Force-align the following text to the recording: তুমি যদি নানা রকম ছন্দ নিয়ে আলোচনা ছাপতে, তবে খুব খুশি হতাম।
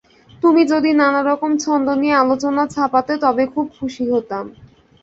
তুমি 0.43 0.61
যদি 0.71 0.89
নানা 0.93 1.21
রকম 1.23 1.51
ছন্দ 1.63 1.87
নিয়ে 2.01 2.15
আলোচনা 2.23 2.63
ছাপতে, 2.73 3.13
তবে 3.23 3.43
খুব 3.53 3.65
খুশি 3.77 4.03
হতাম। 4.11 4.45